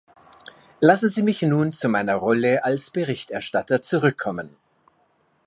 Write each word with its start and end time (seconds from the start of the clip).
Lassen 0.79 1.09
Sie 1.09 1.21
mich 1.21 1.43
nun 1.43 1.73
zu 1.73 1.87
meiner 1.87 2.15
Rolle 2.15 2.63
als 2.63 2.89
Berichterstatter 2.89 3.83
zurückkommen. 3.83 4.49